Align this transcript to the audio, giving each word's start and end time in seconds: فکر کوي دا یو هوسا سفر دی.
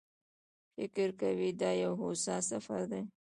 فکر 0.75 1.07
کوي 1.19 1.49
دا 1.61 1.71
یو 1.83 1.91
هوسا 2.01 2.35
سفر 2.51 2.81
دی. 2.91 3.01